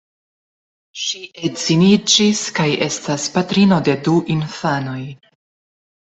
[0.99, 1.19] Ŝi
[1.49, 5.03] edziniĝis kaj estas patrino de du infanoj.